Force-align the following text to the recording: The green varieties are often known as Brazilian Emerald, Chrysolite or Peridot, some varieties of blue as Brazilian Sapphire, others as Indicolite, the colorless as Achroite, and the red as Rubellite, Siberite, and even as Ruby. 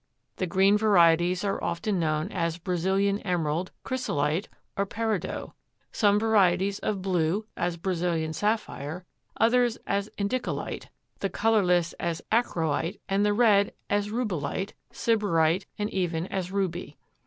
The 0.37 0.47
green 0.47 0.79
varieties 0.79 1.43
are 1.43 1.63
often 1.63 1.99
known 1.99 2.31
as 2.31 2.57
Brazilian 2.57 3.19
Emerald, 3.19 3.69
Chrysolite 3.83 4.49
or 4.75 4.83
Peridot, 4.87 5.51
some 5.91 6.17
varieties 6.17 6.79
of 6.79 7.03
blue 7.03 7.45
as 7.55 7.77
Brazilian 7.77 8.33
Sapphire, 8.33 9.05
others 9.39 9.77
as 9.85 10.09
Indicolite, 10.17 10.87
the 11.19 11.29
colorless 11.29 11.93
as 11.99 12.19
Achroite, 12.31 12.99
and 13.07 13.23
the 13.23 13.33
red 13.35 13.75
as 13.91 14.09
Rubellite, 14.09 14.73
Siberite, 14.91 15.67
and 15.77 15.87
even 15.91 16.25
as 16.25 16.51
Ruby. 16.51 16.97